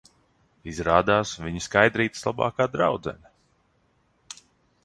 [0.71, 3.33] Izrādās, viņa Skaidrītes labākā draudzene...